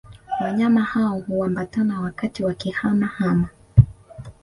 [0.41, 3.49] Wanyama hao huambatana wakati wa kihama hama